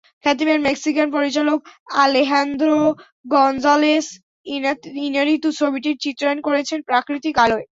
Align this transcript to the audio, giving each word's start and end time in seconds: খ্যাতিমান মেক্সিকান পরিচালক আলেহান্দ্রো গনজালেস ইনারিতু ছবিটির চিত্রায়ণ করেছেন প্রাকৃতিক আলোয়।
খ্যাতিমান 0.23 0.59
মেক্সিকান 0.67 1.07
পরিচালক 1.15 1.59
আলেহান্দ্রো 2.03 2.77
গনজালেস 3.25 4.05
ইনারিতু 5.05 5.49
ছবিটির 5.59 6.01
চিত্রায়ণ 6.03 6.39
করেছেন 6.47 6.79
প্রাকৃতিক 6.89 7.35
আলোয়। 7.43 7.65